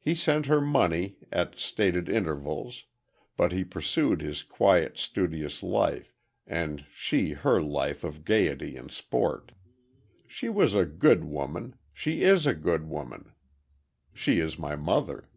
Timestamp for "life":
5.62-6.16, 7.62-8.02